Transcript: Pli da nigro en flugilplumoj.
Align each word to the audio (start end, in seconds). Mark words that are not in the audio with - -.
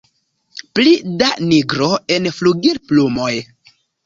Pli 0.77 0.93
da 1.19 1.27
nigro 1.51 1.91
en 2.17 2.31
flugilplumoj. 2.39 3.31